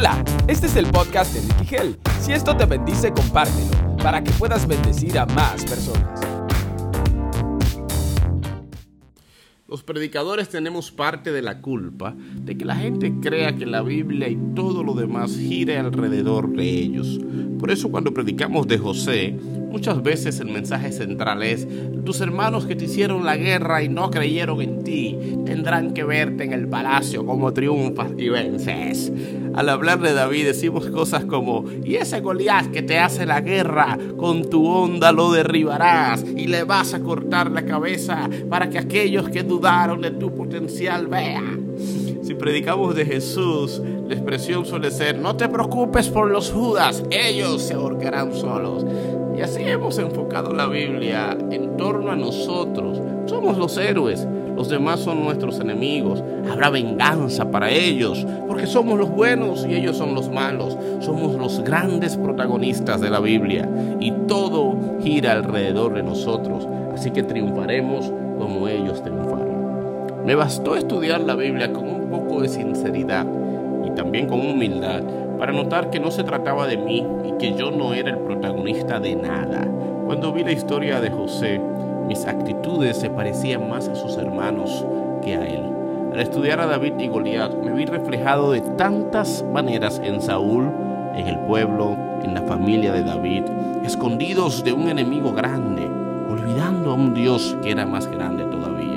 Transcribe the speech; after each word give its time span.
Hola, 0.00 0.24
este 0.48 0.66
es 0.66 0.76
el 0.76 0.86
podcast 0.86 1.34
de 1.34 1.42
Nicky 1.42 1.66
Gel. 1.66 2.00
Si 2.22 2.32
esto 2.32 2.56
te 2.56 2.64
bendice, 2.64 3.12
compártelo 3.12 3.96
para 4.02 4.24
que 4.24 4.30
puedas 4.30 4.66
bendecir 4.66 5.18
a 5.18 5.26
más 5.26 5.62
personas. 5.66 6.29
Los 9.70 9.84
predicadores 9.84 10.48
tenemos 10.48 10.90
parte 10.90 11.30
de 11.30 11.42
la 11.42 11.60
culpa 11.60 12.16
de 12.34 12.58
que 12.58 12.64
la 12.64 12.74
gente 12.74 13.14
crea 13.22 13.54
que 13.54 13.66
la 13.66 13.82
Biblia 13.82 14.28
y 14.28 14.36
todo 14.56 14.82
lo 14.82 14.94
demás 14.94 15.36
gire 15.36 15.78
alrededor 15.78 16.50
de 16.50 16.68
ellos. 16.68 17.20
Por 17.60 17.70
eso 17.70 17.88
cuando 17.88 18.12
predicamos 18.12 18.66
de 18.66 18.78
José, 18.78 19.38
muchas 19.70 20.02
veces 20.02 20.40
el 20.40 20.48
mensaje 20.48 20.90
central 20.90 21.44
es, 21.44 21.68
tus 22.04 22.20
hermanos 22.20 22.66
que 22.66 22.74
te 22.74 22.86
hicieron 22.86 23.24
la 23.24 23.36
guerra 23.36 23.82
y 23.84 23.88
no 23.88 24.10
creyeron 24.10 24.60
en 24.60 24.82
ti, 24.82 25.16
tendrán 25.46 25.94
que 25.94 26.02
verte 26.02 26.42
en 26.42 26.52
el 26.52 26.66
palacio 26.66 27.24
como 27.24 27.52
triunfas 27.52 28.10
y 28.18 28.28
vences. 28.28 29.12
Al 29.54 29.68
hablar 29.68 30.00
de 30.00 30.14
David 30.14 30.46
decimos 30.46 30.86
cosas 30.86 31.24
como, 31.24 31.64
y 31.84 31.96
ese 31.96 32.20
Goliat 32.20 32.70
que 32.70 32.82
te 32.82 32.98
hace 32.98 33.26
la 33.26 33.40
guerra, 33.40 33.98
con 34.16 34.48
tu 34.48 34.66
onda 34.66 35.12
lo 35.12 35.32
derribarás 35.32 36.24
y 36.24 36.46
le 36.46 36.64
vas 36.64 36.94
a 36.94 37.00
cortar 37.00 37.50
la 37.50 37.64
cabeza 37.64 38.28
para 38.48 38.70
que 38.70 38.78
aquellos 38.78 39.28
que 39.28 39.42
dudaron 39.60 40.00
de 40.00 40.10
tu 40.12 40.34
potencial 40.34 41.06
vean. 41.06 41.74
Si 42.22 42.34
predicamos 42.34 42.94
de 42.94 43.04
Jesús, 43.04 43.82
la 44.08 44.14
expresión 44.14 44.64
suele 44.64 44.90
ser, 44.90 45.18
no 45.18 45.36
te 45.36 45.50
preocupes 45.50 46.08
por 46.08 46.30
los 46.30 46.50
judas, 46.50 47.04
ellos 47.10 47.60
se 47.60 47.74
ahorcarán 47.74 48.34
solos. 48.34 48.86
Y 49.36 49.42
así 49.42 49.62
hemos 49.62 49.98
enfocado 49.98 50.54
la 50.54 50.66
Biblia 50.66 51.36
en 51.50 51.76
torno 51.76 52.10
a 52.10 52.16
nosotros. 52.16 53.02
Somos 53.26 53.58
los 53.58 53.76
héroes, 53.76 54.26
los 54.56 54.70
demás 54.70 55.00
son 55.00 55.24
nuestros 55.24 55.60
enemigos. 55.60 56.24
Habrá 56.50 56.70
venganza 56.70 57.50
para 57.50 57.70
ellos, 57.70 58.26
porque 58.48 58.66
somos 58.66 58.98
los 58.98 59.10
buenos 59.10 59.66
y 59.68 59.74
ellos 59.74 59.98
son 59.98 60.14
los 60.14 60.30
malos. 60.30 60.78
Somos 61.00 61.36
los 61.36 61.62
grandes 61.62 62.16
protagonistas 62.16 63.02
de 63.02 63.10
la 63.10 63.20
Biblia 63.20 63.68
y 64.00 64.10
todo 64.26 64.98
gira 65.02 65.32
alrededor 65.32 65.92
de 65.94 66.02
nosotros. 66.02 66.66
Así 67.00 67.12
que 67.12 67.22
triunfaremos 67.22 68.12
como 68.38 68.68
ellos 68.68 69.02
triunfaron. 69.02 70.26
Me 70.26 70.34
bastó 70.34 70.76
estudiar 70.76 71.22
la 71.22 71.34
Biblia 71.34 71.72
con 71.72 71.88
un 71.88 72.10
poco 72.10 72.42
de 72.42 72.48
sinceridad 72.50 73.24
y 73.86 73.90
también 73.92 74.26
con 74.26 74.40
humildad 74.40 75.00
para 75.38 75.50
notar 75.50 75.88
que 75.88 75.98
no 75.98 76.10
se 76.10 76.24
trataba 76.24 76.66
de 76.66 76.76
mí 76.76 77.06
y 77.24 77.32
que 77.38 77.54
yo 77.54 77.70
no 77.70 77.94
era 77.94 78.10
el 78.10 78.18
protagonista 78.18 79.00
de 79.00 79.16
nada. 79.16 79.66
Cuando 80.04 80.30
vi 80.30 80.44
la 80.44 80.52
historia 80.52 81.00
de 81.00 81.08
José, 81.08 81.58
mis 82.06 82.26
actitudes 82.26 82.98
se 82.98 83.08
parecían 83.08 83.70
más 83.70 83.88
a 83.88 83.94
sus 83.94 84.18
hermanos 84.18 84.84
que 85.24 85.36
a 85.36 85.46
él. 85.46 85.62
Al 86.12 86.20
estudiar 86.20 86.60
a 86.60 86.66
David 86.66 86.98
y 86.98 87.08
Goliat, 87.08 87.54
me 87.64 87.72
vi 87.72 87.86
reflejado 87.86 88.52
de 88.52 88.60
tantas 88.76 89.42
maneras 89.54 90.02
en 90.04 90.20
Saúl, 90.20 90.70
en 91.16 91.28
el 91.28 91.38
pueblo, 91.46 91.96
en 92.22 92.34
la 92.34 92.42
familia 92.42 92.92
de 92.92 93.04
David, 93.04 93.44
escondidos 93.86 94.62
de 94.62 94.74
un 94.74 94.90
enemigo 94.90 95.32
grande, 95.32 95.99
olvidando 96.30 96.90
a 96.90 96.94
un 96.94 97.14
Dios 97.14 97.56
que 97.62 97.70
era 97.70 97.86
más 97.86 98.06
grande 98.06 98.44
todavía 98.44 98.90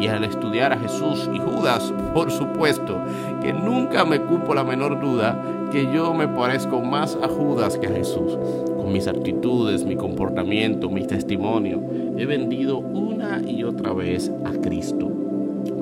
y 0.00 0.08
al 0.08 0.24
estudiar 0.24 0.72
a 0.72 0.78
Jesús 0.78 1.30
y 1.32 1.38
Judas, 1.38 1.92
por 2.12 2.30
supuesto, 2.30 2.98
que 3.40 3.52
nunca 3.52 4.04
me 4.04 4.20
cupo 4.20 4.54
la 4.54 4.64
menor 4.64 5.00
duda 5.00 5.40
que 5.70 5.90
yo 5.92 6.12
me 6.14 6.28
parezco 6.28 6.80
más 6.80 7.16
a 7.22 7.28
Judas 7.28 7.78
que 7.78 7.86
a 7.86 7.90
Jesús. 7.90 8.38
Con 8.76 8.92
mis 8.92 9.06
actitudes, 9.06 9.84
mi 9.84 9.96
comportamiento, 9.96 10.90
mi 10.90 11.06
testimonio, 11.06 11.80
he 12.18 12.26
vendido 12.26 12.78
una 12.78 13.40
y 13.40 13.64
otra 13.64 13.92
vez 13.92 14.30
a 14.44 14.50
Cristo. 14.60 15.10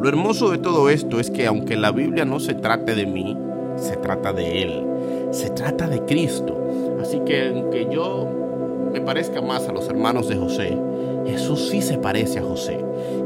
Lo 0.00 0.08
hermoso 0.08 0.50
de 0.50 0.58
todo 0.58 0.88
esto 0.88 1.18
es 1.18 1.30
que 1.30 1.46
aunque 1.46 1.76
la 1.76 1.90
Biblia 1.90 2.24
no 2.24 2.38
se 2.38 2.54
trate 2.54 2.94
de 2.94 3.06
mí, 3.06 3.36
se 3.76 3.96
trata 3.96 4.32
de 4.32 4.62
Él, 4.62 4.86
se 5.30 5.50
trata 5.50 5.88
de 5.88 6.00
Cristo. 6.04 6.58
Así 7.00 7.20
que 7.24 7.48
aunque 7.48 7.88
yo 7.90 8.41
me 8.92 9.00
parezca 9.00 9.40
más 9.40 9.68
a 9.68 9.72
los 9.72 9.88
hermanos 9.88 10.28
de 10.28 10.36
José, 10.36 10.76
Jesús 11.26 11.68
sí 11.70 11.82
se 11.82 11.98
parece 11.98 12.40
a 12.40 12.42
José. 12.42 12.78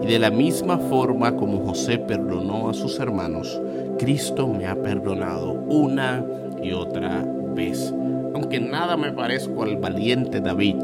Y 0.03 0.07
de 0.07 0.19
la 0.19 0.31
misma 0.31 0.79
forma 0.79 1.35
como 1.37 1.65
José 1.67 1.99
perdonó 1.99 2.69
a 2.69 2.75
sus 2.75 2.99
hermanos, 3.01 3.61
Cristo 3.99 4.47
me 4.47 4.67
ha 4.67 4.81
perdonado 4.81 5.53
una 5.53 6.25
y 6.63 6.73
otra 6.73 7.25
vez. 7.55 7.93
Aunque 8.35 8.61
nada 8.61 8.97
me 8.97 9.13
parezco 9.13 9.63
al 9.63 9.77
valiente 9.77 10.41
David, 10.41 10.77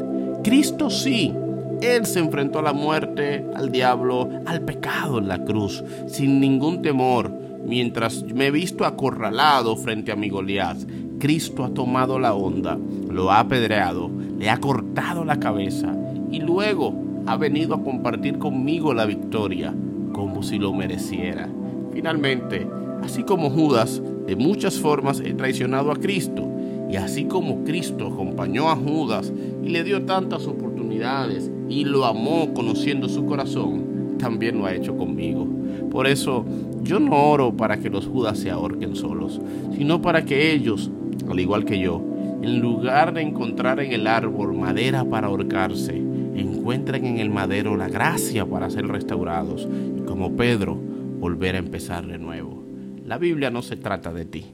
Cristo 0.43 0.89
sí. 0.89 1.33
Él 1.81 2.05
se 2.05 2.19
enfrentó 2.19 2.59
a 2.59 2.63
la 2.63 2.73
muerte, 2.73 3.45
al 3.55 3.71
diablo, 3.71 4.29
al 4.45 4.61
pecado 4.61 5.19
en 5.19 5.27
la 5.27 5.43
cruz, 5.43 5.83
sin 6.07 6.39
ningún 6.39 6.81
temor, 6.81 7.29
mientras 7.65 8.23
me 8.23 8.47
he 8.47 8.51
visto 8.51 8.85
acorralado 8.85 9.75
frente 9.75 10.11
a 10.11 10.15
mi 10.15 10.29
Goliat. 10.29 10.77
Cristo 11.23 11.63
ha 11.63 11.69
tomado 11.69 12.19
la 12.19 12.33
onda, 12.33 12.77
lo 13.09 13.31
ha 13.31 13.39
apedreado, 13.39 14.11
le 14.37 14.49
ha 14.49 14.57
cortado 14.57 15.23
la 15.23 15.39
cabeza 15.39 15.95
y 16.29 16.41
luego 16.41 16.93
ha 17.25 17.37
venido 17.37 17.75
a 17.75 17.81
compartir 17.81 18.39
conmigo 18.39 18.93
la 18.93 19.05
victoria 19.05 19.73
como 20.11 20.43
si 20.43 20.59
lo 20.59 20.73
mereciera. 20.73 21.47
Finalmente, 21.93 22.67
así 23.01 23.23
como 23.23 23.49
Judas, 23.49 24.01
de 24.27 24.35
muchas 24.35 24.77
formas 24.77 25.21
he 25.21 25.33
traicionado 25.33 25.93
a 25.93 25.95
Cristo, 25.95 26.45
y 26.89 26.97
así 26.97 27.23
como 27.23 27.63
Cristo 27.63 28.07
acompañó 28.07 28.69
a 28.69 28.75
Judas 28.75 29.31
y 29.63 29.69
le 29.69 29.85
dio 29.85 30.03
tantas 30.03 30.45
oportunidades 30.45 31.49
y 31.69 31.85
lo 31.85 32.03
amó 32.03 32.53
conociendo 32.53 33.07
su 33.07 33.25
corazón, 33.25 34.17
también 34.19 34.57
lo 34.57 34.65
ha 34.65 34.75
hecho 34.75 34.97
conmigo. 34.97 35.47
Por 35.89 36.05
eso 36.05 36.43
yo 36.83 36.99
no 36.99 37.15
oro 37.15 37.55
para 37.55 37.77
que 37.77 37.89
los 37.89 38.07
Judas 38.07 38.39
se 38.39 38.51
ahorquen 38.51 38.97
solos, 38.97 39.39
sino 39.77 40.01
para 40.01 40.25
que 40.25 40.51
ellos, 40.51 40.91
al 41.29 41.39
igual 41.39 41.65
que 41.65 41.79
yo, 41.79 42.01
en 42.41 42.59
lugar 42.59 43.13
de 43.13 43.21
encontrar 43.21 43.79
en 43.79 43.91
el 43.93 44.07
árbol 44.07 44.53
madera 44.53 45.05
para 45.05 45.27
ahorcarse, 45.27 45.95
encuentren 46.35 47.05
en 47.05 47.19
el 47.19 47.29
madero 47.29 47.77
la 47.77 47.89
gracia 47.89 48.45
para 48.45 48.69
ser 48.69 48.87
restaurados 48.87 49.67
y 49.97 50.01
como 50.01 50.35
Pedro 50.35 50.75
volver 50.75 51.55
a 51.55 51.59
empezar 51.59 52.05
de 52.05 52.17
nuevo. 52.17 52.63
La 53.05 53.17
Biblia 53.17 53.49
no 53.49 53.61
se 53.61 53.75
trata 53.75 54.13
de 54.13 54.25
ti, 54.25 54.45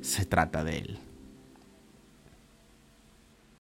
se 0.00 0.24
trata 0.24 0.64
de 0.64 0.78
Él. 0.78 0.98